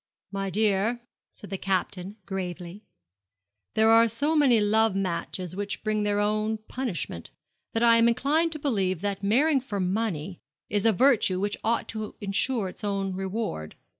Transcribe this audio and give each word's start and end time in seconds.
'My 0.31 0.49
dear,' 0.49 0.99
said 1.31 1.51
the 1.51 1.59
Captain, 1.59 2.17
gravely, 2.25 2.85
'there 3.75 3.91
are 3.91 4.07
so 4.07 4.35
many 4.35 4.59
love 4.59 4.95
matches 4.95 5.55
which 5.55 5.83
bring 5.83 6.01
their 6.01 6.19
own 6.19 6.57
punishment, 6.57 7.29
that 7.73 7.83
I 7.83 7.97
am 7.97 8.07
inclined 8.07 8.51
to 8.53 8.57
believe 8.57 9.01
that 9.01 9.21
marrying 9.21 9.61
for 9.61 9.79
money 9.79 10.41
is 10.71 10.87
a 10.87 10.91
virtue 10.91 11.39
which 11.39 11.57
ought 11.63 11.87
to 11.89 12.15
ensure 12.19 12.67
its 12.67 12.83
own 12.83 13.13
reward. 13.15 13.75